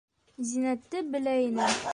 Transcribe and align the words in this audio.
Зиннәтте 0.51 1.05
белә 1.13 1.37
инем. 1.47 1.81